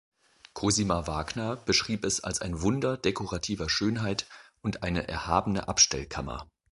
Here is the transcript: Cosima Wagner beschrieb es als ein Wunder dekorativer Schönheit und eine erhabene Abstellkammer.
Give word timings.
Cosima 0.55 1.05
Wagner 1.05 1.57
beschrieb 1.57 2.05
es 2.05 2.23
als 2.23 2.41
ein 2.41 2.63
Wunder 2.63 2.97
dekorativer 2.97 3.69
Schönheit 3.69 4.25
und 4.63 4.81
eine 4.81 5.07
erhabene 5.07 5.67
Abstellkammer. 5.67 6.49